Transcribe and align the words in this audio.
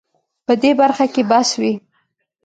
په 0.45 0.53
دې 0.61 0.71
برخه 0.81 1.05
کې 1.13 1.21
بس 1.29 1.49
وي 1.59 1.73